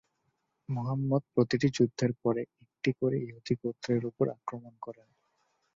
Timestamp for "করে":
2.99-3.17